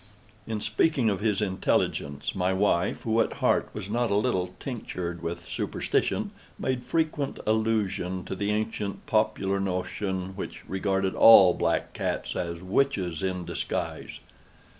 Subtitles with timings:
[0.47, 5.21] In speaking of his intelligence, my wife, who at heart was not a little tinctured
[5.21, 12.35] with superstition, made frequent allusion to the ancient popular notion, which regarded all black cats
[12.35, 14.19] as witches in disguise.